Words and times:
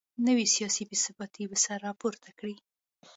نو 0.25 0.31
سیاسي 0.55 0.83
بې 0.89 0.97
ثباتي 1.03 1.43
به 1.49 1.57
سر 1.63 1.79
راپورته 1.87 2.29
کړي 2.39 2.55